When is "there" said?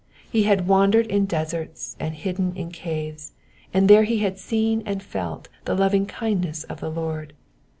3.87-4.01